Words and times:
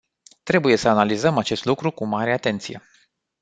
Trebuie 0.43 0.75
să 0.75 0.89
analizăm 0.89 1.37
acest 1.37 1.65
lucru 1.65 1.91
cu 1.91 2.05
mare 2.05 2.31
atenție. 2.33 2.81